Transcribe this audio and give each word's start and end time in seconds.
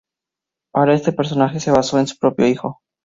Para 0.71 0.95
este 0.95 1.11
personaje 1.13 1.59
se 1.59 1.69
basó 1.69 1.99
en 1.99 2.07
su 2.07 2.17
propio 2.17 2.47
hijo. 2.47 2.79